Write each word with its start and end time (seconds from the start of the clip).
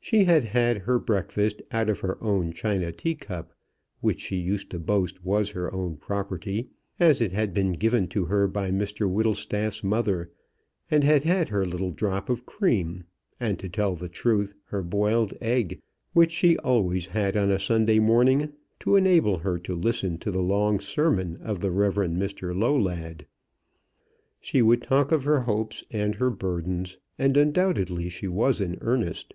She 0.00 0.24
had 0.24 0.44
had 0.44 0.76
her 0.80 0.98
breakfast 0.98 1.62
out 1.72 1.88
of 1.88 2.00
her 2.00 2.22
own 2.22 2.52
china 2.52 2.92
tea 2.92 3.14
cup, 3.14 3.54
which 4.02 4.20
she 4.20 4.36
used 4.36 4.68
to 4.72 4.78
boast 4.78 5.24
was 5.24 5.52
her 5.52 5.72
own 5.72 5.96
property, 5.96 6.68
as 7.00 7.22
it 7.22 7.32
had 7.32 7.54
been 7.54 7.72
given 7.72 8.08
to 8.08 8.26
her 8.26 8.46
by 8.46 8.70
Mr 8.70 9.10
Whittlestaff's 9.10 9.82
mother, 9.82 10.30
and 10.90 11.04
had 11.04 11.24
had 11.24 11.48
her 11.48 11.64
little 11.64 11.88
drop 11.90 12.28
of 12.28 12.44
cream, 12.44 13.04
and, 13.40 13.58
to 13.60 13.70
tell 13.70 13.94
the 13.94 14.10
truth, 14.10 14.52
her 14.64 14.82
boiled 14.82 15.32
egg, 15.40 15.80
which 16.12 16.32
she 16.32 16.58
always 16.58 17.06
had 17.06 17.34
on 17.34 17.50
a 17.50 17.58
Sunday 17.58 17.98
morning, 17.98 18.52
to 18.80 18.96
enable 18.96 19.38
her 19.38 19.58
to 19.60 19.74
listen 19.74 20.18
to 20.18 20.30
the 20.30 20.42
long 20.42 20.80
sermon 20.80 21.38
of 21.40 21.60
the 21.60 21.70
Rev 21.70 21.94
Mr 21.94 22.54
Lowlad. 22.54 23.24
She 24.38 24.60
would 24.60 24.82
talk 24.82 25.12
of 25.12 25.24
her 25.24 25.40
hopes 25.40 25.82
and 25.90 26.16
her 26.16 26.28
burdens, 26.28 26.98
and 27.18 27.38
undoubtedly 27.38 28.10
she 28.10 28.28
was 28.28 28.60
in 28.60 28.76
earnest. 28.82 29.32